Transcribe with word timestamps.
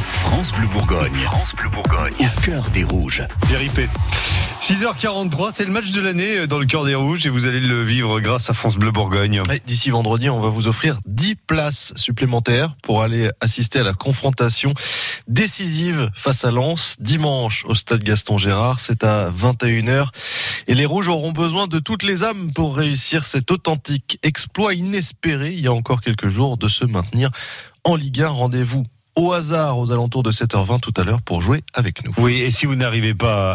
France 0.00 0.52
Bleu 0.52 0.66
Bourgogne. 0.66 1.20
France 1.30 1.54
Bleu 1.54 1.68
Bourgogne. 1.68 2.12
Au 2.18 2.40
cœur 2.40 2.70
des 2.70 2.84
rouges. 2.84 3.22
Vérité. 3.48 3.88
6h43, 4.60 5.50
c'est 5.52 5.64
le 5.64 5.70
match 5.70 5.92
de 5.92 6.00
l'année 6.00 6.38
euh, 6.38 6.46
dans 6.46 6.58
le 6.58 6.66
cœur 6.66 6.84
des 6.84 6.94
rouges 6.94 7.26
et 7.26 7.28
vous 7.28 7.46
allez 7.46 7.60
le 7.60 7.84
vivre 7.84 8.18
grâce 8.20 8.50
à 8.50 8.54
France 8.54 8.76
Bleu 8.76 8.90
Bourgogne. 8.90 9.42
D'ici 9.66 9.90
vendredi, 9.90 10.30
on 10.30 10.40
va 10.40 10.48
vous 10.48 10.66
offrir 10.66 10.98
10 11.06 11.36
places 11.36 11.92
supplémentaires 11.96 12.74
pour 12.82 13.02
aller 13.02 13.30
assister 13.40 13.80
à 13.80 13.82
la 13.82 13.92
confrontation 13.92 14.74
décisive 15.28 16.10
face 16.14 16.44
à 16.44 16.50
Lens 16.50 16.96
dimanche 16.98 17.64
au 17.66 17.74
stade 17.74 18.02
Gaston 18.02 18.38
Gérard. 18.38 18.80
C'est 18.80 19.04
à 19.04 19.30
21h 19.30 20.08
et 20.66 20.74
les 20.74 20.86
rouges 20.86 21.08
auront 21.08 21.32
besoin 21.32 21.66
de 21.66 21.78
toutes 21.78 22.02
les 22.02 22.24
âmes 22.24 22.52
pour 22.52 22.76
réussir 22.76 23.26
cet 23.26 23.50
authentique 23.50 24.18
exploit 24.22 24.74
inespéré 24.74 25.52
il 25.52 25.60
y 25.60 25.66
a 25.66 25.72
encore 25.72 26.00
quelques 26.00 26.28
jours 26.28 26.56
de 26.56 26.68
se 26.68 26.84
maintenir 26.84 27.30
en 27.84 27.96
Ligue 27.96 28.22
1. 28.22 28.28
Rendez-vous 28.28 28.86
au 29.16 29.32
hasard 29.32 29.78
aux 29.78 29.92
alentours 29.92 30.22
de 30.22 30.32
7h20 30.32 30.80
tout 30.80 30.92
à 30.96 31.04
l'heure 31.04 31.22
pour 31.22 31.40
jouer 31.40 31.62
avec 31.72 32.04
nous. 32.04 32.12
Oui, 32.18 32.40
et 32.40 32.50
si 32.50 32.66
vous 32.66 32.74
n'arrivez 32.74 33.14
pas 33.14 33.52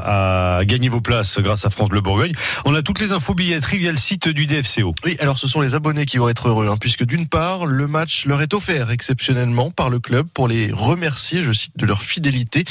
à 0.60 0.66
gagner 0.66 0.90
vos 0.90 1.02
places 1.02 1.38
grâce 1.40 1.66
à 1.66 1.70
France 1.70 1.90
Bleu 1.90 2.02
Bourgogne, 2.02 2.34
on 2.66 2.74
a 2.76 2.82
toutes 2.82 3.00
les 3.00 3.12
infos 3.12 3.34
billetteries 3.34 3.78
via 3.78 3.92
le 3.92 3.98
site 3.98 4.28
du 4.28 4.46
DFCO. 4.46 4.96
Oui, 5.06 5.18
alors 5.20 5.38
ce 5.38 5.48
sont 5.48 5.62
les 5.62 5.76
abonnés 5.76 6.06
qui 6.06 6.18
vont 6.18 6.30
être 6.30 6.48
heureux, 6.48 6.70
hein, 6.70 6.78
puisque 6.80 7.04
d'une 7.04 7.28
part, 7.28 7.66
le 7.66 7.88
match 7.88 8.26
leur 8.26 8.42
est 8.42 8.54
offert 8.54 8.92
exceptionnellement 8.92 9.72
par 9.72 9.90
le 9.90 10.00
club 10.00 10.28
pour 10.34 10.48
les 10.48 10.72
remercier, 10.72 11.44
je 11.44 11.52
cite, 11.52 11.78
de 11.78 11.86
leur 11.86 12.02
fidélité. 12.02 12.64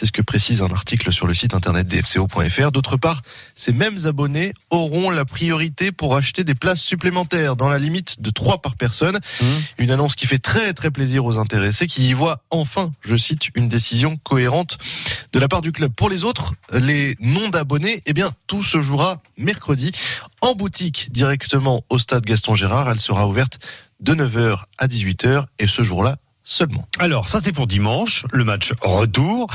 C'est 0.00 0.06
ce 0.06 0.12
que 0.12 0.22
précise 0.22 0.62
un 0.62 0.70
article 0.70 1.12
sur 1.12 1.26
le 1.26 1.34
site 1.34 1.52
internet 1.52 1.86
dfco.fr. 1.86 2.72
D'autre 2.72 2.96
part, 2.96 3.20
ces 3.54 3.74
mêmes 3.74 3.98
abonnés 4.06 4.54
auront 4.70 5.10
la 5.10 5.26
priorité 5.26 5.92
pour 5.92 6.16
acheter 6.16 6.42
des 6.42 6.54
places 6.54 6.80
supplémentaires 6.80 7.54
dans 7.54 7.68
la 7.68 7.78
limite 7.78 8.18
de 8.18 8.30
3 8.30 8.62
par 8.62 8.76
personne. 8.76 9.18
Une 9.76 9.90
annonce 9.90 10.14
qui 10.14 10.26
fait 10.26 10.38
très 10.38 10.72
très 10.72 10.90
plaisir 10.90 11.26
aux 11.26 11.36
intéressés 11.36 11.86
qui 11.86 12.08
y 12.08 12.14
voient 12.14 12.42
enfin, 12.48 12.92
je 13.02 13.14
cite, 13.14 13.50
une 13.54 13.68
décision 13.68 14.16
cohérente 14.16 14.78
de 15.34 15.38
la 15.38 15.48
part 15.48 15.60
du 15.60 15.70
club. 15.70 15.92
Pour 15.92 16.08
les 16.08 16.24
autres, 16.24 16.54
les 16.72 17.14
non 17.20 17.50
d'abonnés, 17.50 18.02
eh 18.06 18.14
bien, 18.14 18.30
tout 18.46 18.62
se 18.62 18.80
jouera 18.80 19.20
mercredi 19.36 19.90
en 20.40 20.54
boutique 20.54 21.12
directement 21.12 21.84
au 21.90 21.98
stade 21.98 22.24
Gaston 22.24 22.54
Gérard. 22.54 22.90
Elle 22.90 23.00
sera 23.00 23.28
ouverte 23.28 23.58
de 24.00 24.14
9h 24.14 24.62
à 24.78 24.86
18h 24.86 25.44
et 25.58 25.66
ce 25.66 25.82
jour-là 25.82 26.16
seulement. 26.44 26.86
Alors, 26.98 27.28
ça 27.28 27.38
c'est 27.40 27.52
pour 27.52 27.66
dimanche, 27.66 28.24
le 28.32 28.44
match 28.44 28.72
retour. 28.80 29.48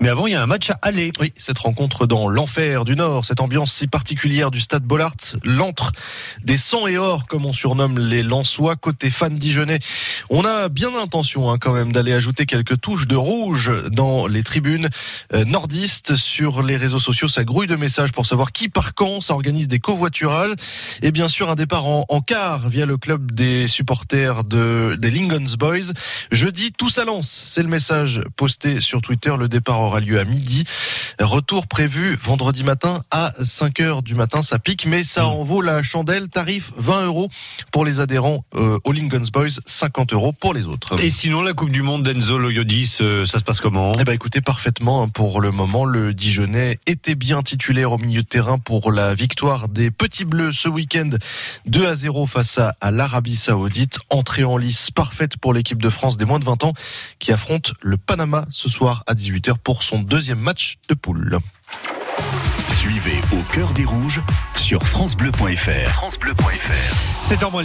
Mais 0.00 0.08
avant, 0.08 0.26
il 0.26 0.32
y 0.32 0.34
a 0.34 0.42
un 0.42 0.46
match 0.46 0.70
à 0.70 0.78
aller. 0.82 1.12
Oui, 1.20 1.32
cette 1.36 1.58
rencontre 1.58 2.06
dans 2.06 2.28
l'enfer 2.28 2.84
du 2.84 2.96
Nord, 2.96 3.24
cette 3.24 3.40
ambiance 3.40 3.72
si 3.72 3.86
particulière 3.86 4.50
du 4.50 4.60
stade 4.60 4.82
Bollard, 4.82 5.14
l'antre 5.44 5.92
des 6.42 6.56
sang 6.56 6.86
et 6.86 6.98
or, 6.98 7.26
comme 7.26 7.46
on 7.46 7.52
surnomme 7.52 7.98
les 7.98 8.22
Lensois, 8.22 8.76
côté 8.76 9.10
fans 9.10 9.30
dijonnais. 9.30 9.78
On 10.30 10.44
a 10.44 10.68
bien 10.68 10.90
l'intention 10.90 11.50
hein, 11.50 11.58
quand 11.58 11.72
même 11.72 11.92
d'aller 11.92 12.12
ajouter 12.12 12.46
quelques 12.46 12.80
touches 12.80 13.06
de 13.06 13.16
rouge 13.16 13.70
dans 13.90 14.26
les 14.26 14.42
tribunes 14.42 14.88
euh, 15.32 15.44
nordistes. 15.44 16.16
Sur 16.16 16.62
les 16.62 16.76
réseaux 16.76 16.98
sociaux, 16.98 17.28
ça 17.28 17.44
grouille 17.44 17.66
de 17.66 17.76
messages 17.76 18.12
pour 18.12 18.26
savoir 18.26 18.52
qui 18.52 18.68
par 18.68 18.94
quand, 18.94 19.20
ça 19.20 19.34
organise 19.34 19.68
des 19.68 19.78
covoiturages. 19.78 20.52
Et 21.02 21.12
bien 21.12 21.28
sûr, 21.28 21.50
un 21.50 21.54
départ 21.54 21.86
en, 21.86 22.04
en 22.08 22.20
quart 22.20 22.68
via 22.68 22.86
le 22.86 22.96
club 22.96 23.32
des 23.32 23.68
supporters 23.68 24.44
de, 24.44 24.96
des 24.98 25.10
Lingon's 25.10 25.56
Boys. 25.56 25.92
Jeudi, 26.32 26.72
tout 26.72 26.88
ça 26.88 27.04
lance. 27.04 27.42
C'est 27.44 27.62
le 27.62 27.68
message 27.68 28.22
posté 28.36 28.80
sur 28.80 29.02
Twitter. 29.02 29.34
Le 29.38 29.48
départ 29.48 29.80
aura 29.80 30.00
lieu 30.00 30.18
à 30.18 30.24
midi. 30.24 30.64
Retour 31.20 31.66
prévu 31.66 32.16
vendredi 32.16 32.64
matin 32.64 33.04
à 33.10 33.34
5 33.38 33.80
heures 33.80 34.02
du 34.02 34.14
matin. 34.14 34.40
Ça 34.40 34.58
pique, 34.58 34.86
mais 34.86 35.04
ça 35.04 35.26
en 35.26 35.44
vaut 35.44 35.60
la 35.60 35.82
chandelle. 35.82 36.30
Tarif 36.30 36.72
20 36.78 37.04
euros 37.04 37.28
pour 37.70 37.84
les 37.84 38.00
adhérents 38.00 38.46
euh, 38.54 38.78
aux 38.84 38.92
Lingon's 38.92 39.30
Boys, 39.30 39.60
50 39.66 40.14
euros 40.14 40.32
pour 40.32 40.54
les 40.54 40.66
autres. 40.66 40.98
Et 41.02 41.10
sinon, 41.10 41.42
la 41.42 41.52
Coupe 41.52 41.70
du 41.70 41.82
Monde 41.82 42.02
d'Enzo 42.02 42.38
Loyodis, 42.38 42.96
euh, 43.02 43.26
ça 43.26 43.38
se 43.38 43.44
passe 43.44 43.60
comment? 43.60 43.92
Eh 44.00 44.04
ben 44.04 44.12
écoutez 44.12 44.40
parfaitement 44.40 45.02
hein, 45.02 45.08
pour 45.08 45.42
le 45.42 45.50
moment 45.50 45.84
le 45.84 46.14
Dijonais 46.14 46.80
était 46.86 47.14
bien 47.14 47.42
titulaire 47.42 47.92
au 47.92 47.98
milieu 47.98 48.22
de 48.22 48.26
terrain 48.26 48.56
pour 48.56 48.90
la 48.90 49.14
victoire 49.14 49.68
des 49.68 49.90
Petits 49.90 50.24
Bleus 50.24 50.52
ce 50.52 50.68
week-end 50.68 51.10
2 51.66 51.86
à 51.86 51.94
0 51.94 52.24
face 52.24 52.56
à, 52.56 52.74
à 52.80 52.90
l'Arabie 52.90 53.36
Saoudite 53.36 53.98
entrée 54.08 54.44
en 54.44 54.56
lice 54.56 54.90
parfaite 54.90 55.36
pour 55.36 55.52
l'équipe 55.52 55.82
de 55.82 55.90
France 55.90 56.16
des 56.22 56.26
moins 56.26 56.38
de 56.38 56.44
20 56.44 56.62
ans 56.62 56.72
qui 57.18 57.32
affronte 57.32 57.72
le 57.80 57.96
Panama 57.96 58.46
ce 58.48 58.68
soir 58.68 59.02
à 59.08 59.14
18h 59.14 59.54
pour 59.58 59.82
son 59.82 59.98
deuxième 59.98 60.38
match 60.38 60.78
de 60.88 60.94
poule. 60.94 61.38
Suivez 62.68 63.20
Au 63.32 63.42
cœur 63.52 63.72
des 63.72 63.84
rouges 63.84 64.20
sur 64.54 64.86
FranceBleu.fr. 64.86 65.90
FranceBleu.fr. 65.90 67.28
7h 67.28 67.50